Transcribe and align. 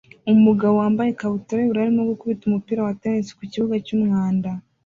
Umugabo 0.33 0.73
wambaye 0.81 1.09
ikabutura 1.11 1.57
yubururu 1.61 1.81
arimo 1.85 2.01
gukubita 2.11 2.43
umupira 2.45 2.79
wa 2.85 2.93
tennis 3.01 3.35
ku 3.37 3.43
kibuga 3.51 3.75
cyumwanda 3.85 4.49